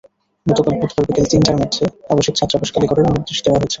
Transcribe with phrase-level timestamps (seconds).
[0.45, 3.69] গতকাল বুধবার বিকেল তিনটার মধ্যে আবাসিক ছাত্রাবাস খালি করারও নির্দেশ দেওয়া হয়েছে।